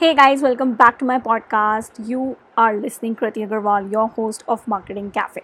[0.00, 1.96] Hey guys, welcome back to my podcast.
[2.08, 5.42] You are listening Krati Agarwal, your host of Marketing Cafe.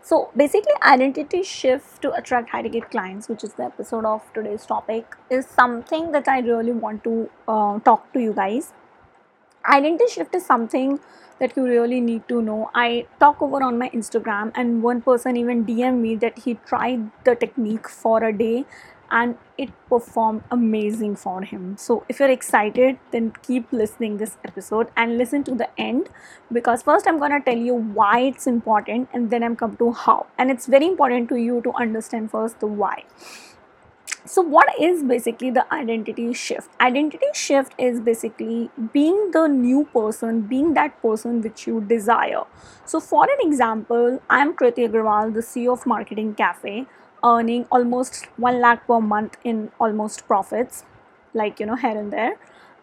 [0.00, 4.64] So basically, identity shift to attract high ticket clients, which is the episode of today's
[4.64, 8.72] topic, is something that I really want to uh, talk to you guys.
[9.68, 11.00] Identity shift is something
[11.40, 12.70] that you really need to know.
[12.76, 17.10] I talk over on my Instagram, and one person even DM me that he tried
[17.24, 18.66] the technique for a day
[19.10, 21.76] and it performed amazing for him.
[21.76, 26.08] So if you're excited then keep listening this episode and listen to the end
[26.52, 30.26] because first i'm to tell you why it's important and then i'm come to how.
[30.38, 33.04] And it's very important to you to understand first the why.
[34.24, 36.70] So what is basically the identity shift?
[36.80, 42.42] Identity shift is basically being the new person being that person which you desire.
[42.84, 46.86] So for an example i'm krati agarwal the ceo of marketing cafe
[47.30, 50.84] earning almost 1 lakh per month in almost profits
[51.40, 52.36] like you know here and there.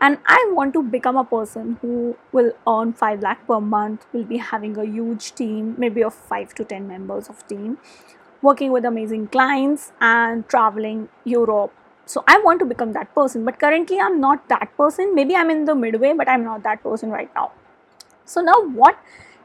[0.05, 4.25] And i want to become a person who will earn 5 lakh per month will
[4.31, 7.77] be having a huge team maybe of 5 to 10 members of team
[8.41, 11.71] working with amazing clients and traveling europe.
[12.05, 15.15] So i want to become that person but currently i'm not that person.
[15.15, 17.51] Maybe i'm in the midway but i'm not that person right now.
[18.25, 18.97] So now what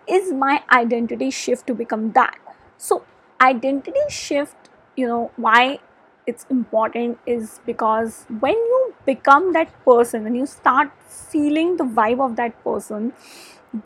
[0.08, 2.36] is my identity shift to become that?
[2.78, 3.05] So
[3.40, 4.67] identity shift
[4.98, 5.78] you know why
[6.27, 12.24] it's important is because when you become that person and you start feeling the vibe
[12.24, 13.12] of that person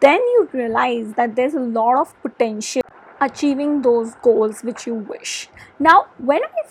[0.00, 2.82] then you realize that there's a lot of potential
[3.20, 5.48] achieving those goals which you wish.
[5.78, 6.64] Now when i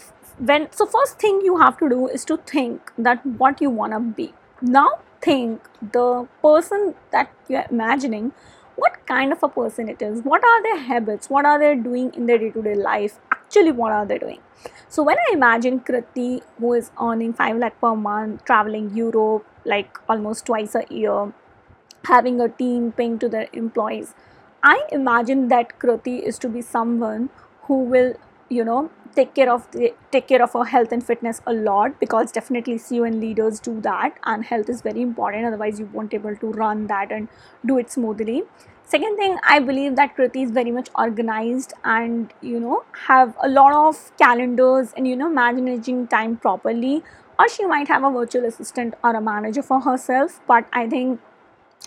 [0.49, 3.93] when so first thing you have to do is to think that what you want
[3.93, 4.33] to be.
[4.61, 4.87] Now
[5.21, 8.31] think the person that you're imagining
[8.75, 10.21] what kind of a person it is.
[10.23, 11.29] What are their habits?
[11.29, 13.19] What are they doing in their day-to-day life
[13.51, 14.39] actually what are they doing?
[14.95, 19.99] So when i imagine krati who is earning 5 lakh per month traveling europe like
[20.15, 21.21] almost twice a year
[22.09, 24.11] having a team paying to their employees
[24.71, 27.29] i imagine that krati is to be someone
[27.69, 28.11] who will
[28.57, 28.81] you know
[29.15, 32.75] take care of the take care of our health and fitness a lot because definitely
[32.75, 36.51] CEO and leaders do that and health is very important otherwise you won't able to
[36.63, 37.27] run that and
[37.71, 38.43] do it smoothly
[38.91, 43.49] second thing i believe that krati is very much organized and you know have a
[43.51, 47.03] lot of calendars and you know managing time properly.
[47.39, 51.21] Or she might have a virtual assistant or a manager for herself but i think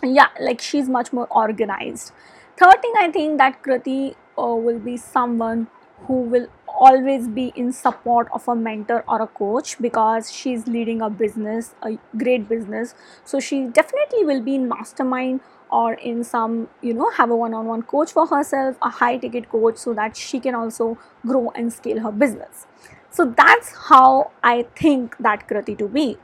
[0.02, 2.12] yeah like she's much more organized.
[2.62, 4.00] Third thing i think that krati
[4.38, 5.66] uh, will be someone
[6.06, 11.00] who will always be in support of a mentor or a coach because she's leading
[11.00, 12.94] a business a great business.
[13.24, 15.40] So she definitely will be in mastermind
[15.70, 19.76] or in some you know have a one-on-one coach for herself a high ticket coach
[19.76, 22.66] so that she can also grow and scale her business.
[23.10, 26.18] So that's how i think that krati to be.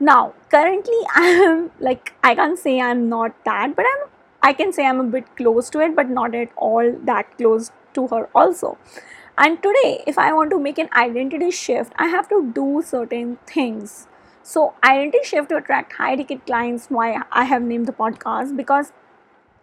[0.00, 4.08] Now currently i am like i can't say i'm not that but i'm
[4.42, 7.70] i can say i'm a bit close to it but not at all that close
[7.94, 8.78] to her also.
[9.38, 13.38] And today if i want to make an identity shift i have to do certain
[13.46, 14.06] things.
[14.42, 18.92] So identity shift to attract high ticket clients why i have named the podcast because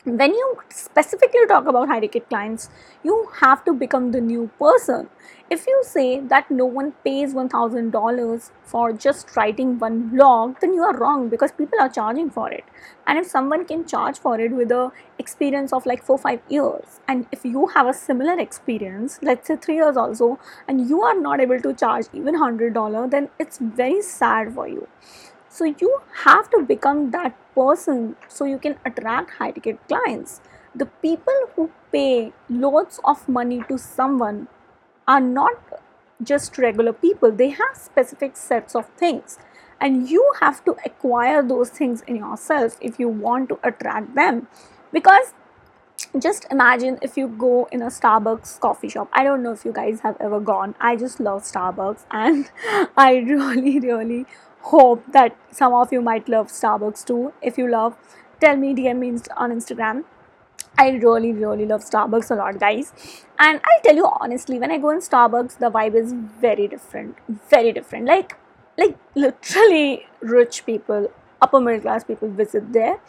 [0.05, 2.69] when you specifically talk about high ticket clients
[3.03, 5.09] you have to become the new person.
[5.49, 10.83] If you say that no one pays $1000 for just writing one blog then you
[10.83, 12.63] are wrong because people are charging for it.
[13.07, 17.01] And if someone can charge for it with a experience of like 4 5 years
[17.09, 20.39] and if you have a similar experience let's say 3 years also
[20.69, 24.87] and you are not able to charge even $100 then it's very sad for you
[25.49, 30.41] so you have to become that person so you can attract high ticket clients.
[30.75, 34.47] The people who pay loads of money to someone
[35.07, 35.53] are not
[36.21, 39.39] just regular people, they have specific sets of things.
[39.81, 44.47] And you have to acquire those things in yourself if you want to attract them.
[44.91, 45.33] Because
[46.17, 49.09] just imagine if you go in a Starbucks coffee shop.
[49.13, 50.75] I don't know if you guys have ever gone.
[50.79, 52.49] I just love Starbucks and
[52.97, 54.25] I really, really
[54.61, 57.33] hope that some of you might love Starbucks too.
[57.41, 57.95] If you love,
[58.41, 60.03] tell me, DM me on Instagram.
[60.77, 62.93] I really, really love Starbucks a lot, guys.
[63.37, 67.17] And I'll tell you honestly, when I go in Starbucks, the vibe is very different.
[67.49, 68.05] Very different.
[68.05, 68.37] Like,
[68.77, 72.99] like literally rich people, upper middle class people visit there.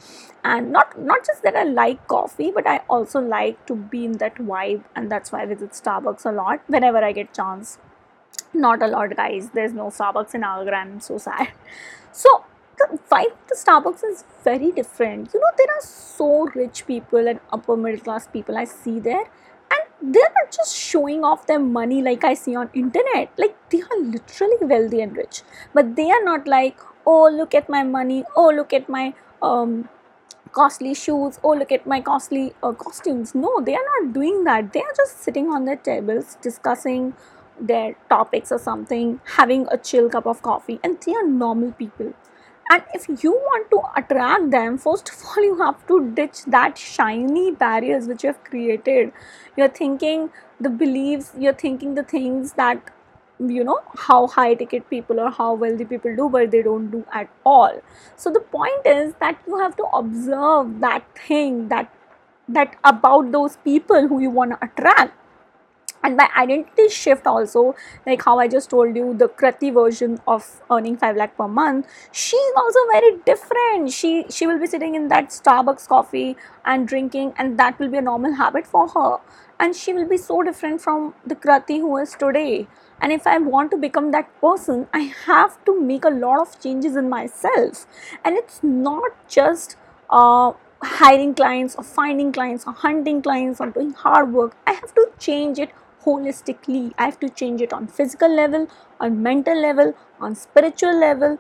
[0.43, 4.12] And not not just that I like coffee, but I also like to be in
[4.19, 7.79] that vibe, and that's why I visit Starbucks a lot whenever I get chance
[8.55, 9.50] not a lot guys.
[9.50, 10.79] There's no starbucks in agra.
[10.79, 11.49] I'm so sad.
[12.12, 12.44] So
[12.79, 15.32] the vibe of the starbucks is very different.
[15.35, 19.25] You know there are so rich people and upper middle class people i see there
[19.75, 23.31] and they're not just showing off their money like i see on internet.
[23.38, 25.43] Like they are literally wealthy and rich.
[25.75, 28.25] But they are not like oh look at my money.
[28.37, 29.88] Oh look at my um,
[30.53, 31.38] costly shoes.
[31.43, 33.35] Oh look at my costly uh, costumes.
[33.35, 34.73] No they are not doing that.
[34.73, 37.14] They are just sitting on their tables discussing
[37.61, 42.12] their topics or something having a chill cup of coffee and they are normal people.
[42.73, 46.79] And if you want to attract them first of all you have to ditch that
[46.79, 49.12] shiny barriers which you have created.
[49.57, 50.31] You're thinking
[50.61, 52.93] the beliefs you're thinking the things that
[53.41, 57.05] you know how high ticket people or how wealthy people do but they don't do
[57.13, 57.81] at all.
[58.17, 61.93] So the point is that you have to observe that thing that
[62.49, 65.15] that about those people who you want to attract
[66.02, 67.75] and by identity shift also
[68.06, 71.87] like how i just told you the krati version of earning 5 lakh per month
[72.12, 73.93] she's also very different.
[73.93, 77.99] She she will be sitting in that starbucks coffee and drinking and that will be
[77.99, 79.19] a normal habit for her.
[79.58, 82.67] And she will be so different from the krati who is today.
[83.00, 86.58] And if i want to become that person i have to make a lot of
[86.61, 87.87] changes in myself.
[88.25, 89.76] And it's not just
[90.11, 94.56] uh, hiring clients or finding clients or hunting clients or doing hard work.
[94.67, 95.70] I have to change it
[96.05, 98.67] holistically i have to change it on physical level
[99.00, 101.38] on mental level on spiritual level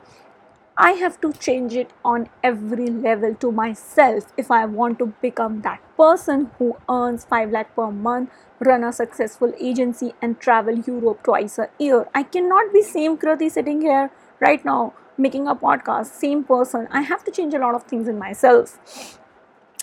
[0.82, 5.60] I have to change it on every level to myself if I want to become
[5.60, 8.30] that person who earns 5 lakh per month,
[8.60, 12.08] run a successful agency and travel Europe twice a year.
[12.14, 14.10] I cannot be same Krati sitting here
[14.40, 16.88] right now making a podcast, same person.
[16.90, 19.18] I have to change a lot of things in myself.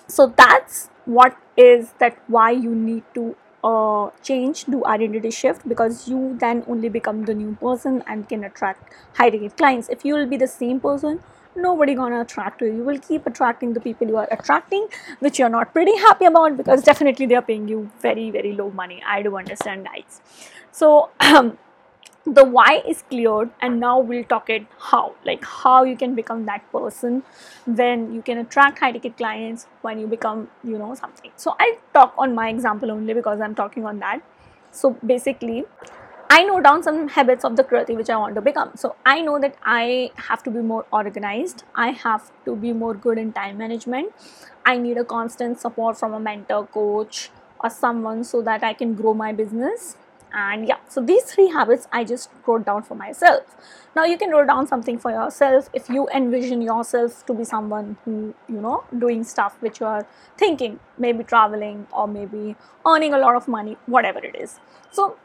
[0.08, 3.36] So that's what is that why you need to
[3.70, 8.44] uh, change do identity shift because you then only become the new person and can
[8.44, 9.90] attract high ticket clients.
[9.90, 11.20] If you will be the same person
[11.58, 12.68] nobody gonna attract you.
[12.68, 14.88] You will keep attracting the people you are attracting
[15.20, 18.70] which you're not pretty happy about because definitely they are paying you very very low
[18.72, 19.02] money.
[19.06, 20.22] I do understand guys.
[20.72, 21.58] So um,
[22.36, 26.46] the why is cleared and now we'll talk it how like how you can become
[26.46, 27.24] that person
[27.66, 31.32] when you can attract high ticket clients when you become you know something.
[31.38, 34.22] So i'll talk on my example only because i'm talking on that.
[34.72, 35.64] So basically
[36.30, 38.72] i know down some habits of the krati which i want to become.
[38.76, 41.64] So i know that i have to be more organized.
[41.76, 44.12] I have to be more good in time management.
[44.66, 47.30] I need a constant support from a mentor coach
[47.62, 49.96] or someone so that i can grow my business
[50.34, 53.56] and yeah so these three habits i just wrote down for myself.
[53.96, 57.98] Now you can write down something for yourself if you envision yourself to be someone
[58.06, 60.06] who you know doing stuff which you are
[60.38, 64.60] thinking maybe traveling or maybe earning a lot of money whatever it is.
[64.92, 65.18] So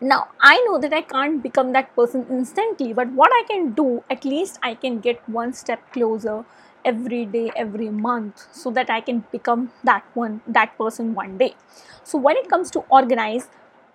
[0.00, 4.02] now i know that i can't become that person instantly but what i can do
[4.08, 6.44] at least i can get one step closer
[6.84, 11.54] every day every month so that i can become that one that person one day.
[12.02, 13.48] So when it comes to organize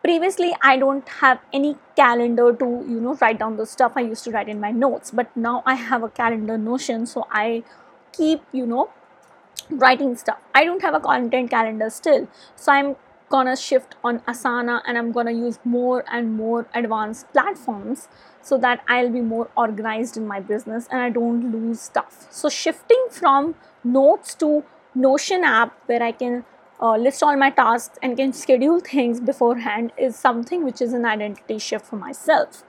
[0.06, 2.66] previously i don't have any calendar to
[2.96, 5.56] you know write down the stuff i used to write in my notes but now
[5.66, 7.64] i have a calendar notion so i
[8.18, 8.90] keep you know
[9.72, 10.38] writing stuff.
[10.54, 12.96] I don't have a content calendar still so i'm
[13.30, 18.08] gonna shift on asana and i'm gonna use more and more advanced platforms
[18.44, 22.28] so that i'll be more organized in my business and i don't lose stuff.
[22.30, 24.64] So shifting from notes to
[24.94, 26.46] notion app where i can
[26.82, 31.06] uh, list all my tasks and can schedule things beforehand is something which is an
[31.06, 32.64] identity shift for myself.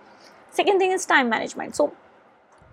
[0.50, 1.76] Second thing is time management.
[1.76, 1.93] So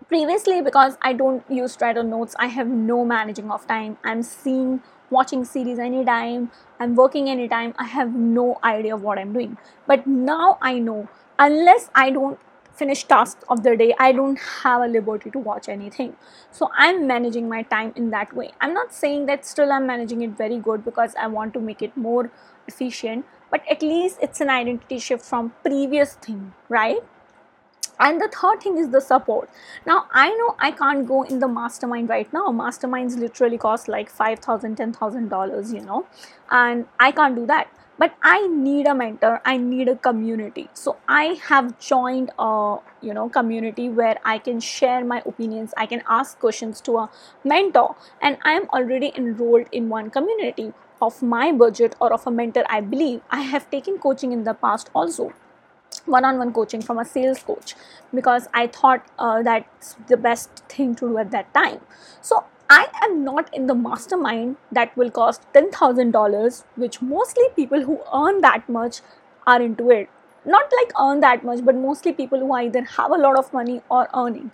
[0.08, 3.98] previously because I don't use Trello notes, I have no managing of time.
[4.04, 9.58] I'm seeing watching series anytime, I'm working anytime, I have no idea what I'm doing.
[9.88, 12.40] But now I know unless I don't
[12.74, 16.16] finish tasks of the day i don't have a liberty to watch anything.
[16.52, 18.52] So i'm managing my time in that way.
[18.62, 21.82] I'm not saying that still i'm managing it very good because i want to make
[21.82, 22.30] it more
[22.68, 27.00] efficient but at least it's an identity shift from previous thing right?
[28.00, 29.50] And the third thing is the support.
[29.86, 32.48] Now i know i can't go in the mastermind right now.
[32.64, 36.06] Masterminds literally cost like 5000 10000 dollars you know?
[36.50, 39.42] And i can't do that but i need a mentor.
[39.46, 40.70] I need a community.
[40.74, 45.74] So i have joined a you know community where i can share my opinions.
[45.78, 47.10] I can ask questions to a
[47.44, 47.96] mentor.
[48.22, 52.64] And i am already enrolled in one community of my budget or of a mentor
[52.70, 53.22] i believe.
[53.30, 55.34] I have taken coaching in the past also.
[56.06, 57.76] One-on-one coaching from a sales coach.
[58.14, 61.80] Because i thought uh, that's the best thing to do at that time.
[62.22, 68.00] So I am not in the mastermind that will cost $10,000, which mostly people who
[68.14, 69.02] earn that much
[69.46, 70.10] are into it.
[70.46, 73.82] Not like earn that much, but mostly people who either have a lot of money
[73.90, 74.52] or earning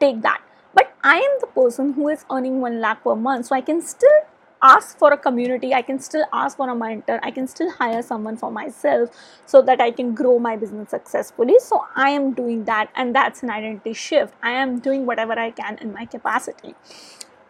[0.00, 0.42] take that.
[0.74, 3.80] But I am the person who is earning 1 lakh per month, so I can
[3.80, 4.20] still
[4.66, 8.00] ask for a community i can still ask for a mentor i can still hire
[8.10, 9.10] someone for myself
[9.44, 13.42] so that i can grow my business successfully so i am doing that and that's
[13.42, 16.74] an identity shift i am doing whatever i can in my capacity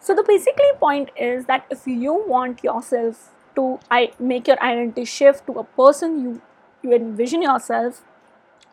[0.04, 5.04] so the basically point is that if you want yourself to I, make your identity
[5.04, 6.42] shift to a person you
[6.82, 8.02] you envision yourself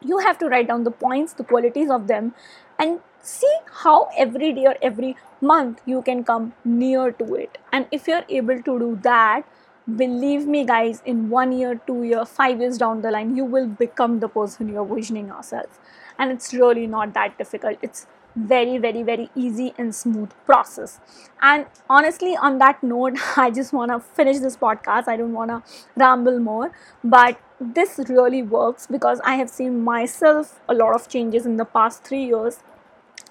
[0.02, 2.34] you have to write down the points the qualities of them
[2.80, 7.58] and see how every day or every month you can come near to it.
[7.72, 9.44] And if you're able to do that
[9.98, 13.66] believe me guys in one year two year five years down the line you will
[13.68, 15.80] become the person you're visioning yourself.
[16.20, 17.78] And it's really not that difficult.
[17.82, 21.00] It's very very very easy and smooth process.
[21.42, 25.08] And honestly on that note i just want to finish this podcast.
[25.08, 25.64] I don't want to
[25.96, 26.72] ramble more.
[27.04, 31.66] But this really works because i have seen myself a lot of changes in the
[31.66, 32.58] past 3 years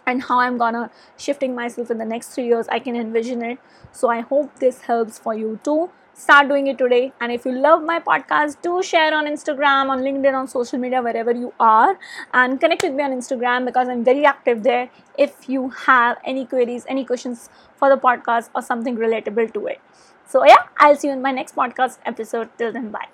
[0.07, 3.59] and how i'm gonna shifting myself in the next 3 years i can envision it.
[3.92, 7.12] So i hope this helps for you too start doing it today.
[7.21, 11.02] And if you love my podcast do share on instagram on linkedin on social media
[11.02, 11.99] wherever you are
[12.35, 16.45] and connect with me on instagram because i'm very active there if you have any
[16.45, 19.80] queries any questions for the podcast or something relatable to it.
[20.26, 22.50] So yeah i'll see you in my next podcast episode.
[22.59, 23.09] Till then bye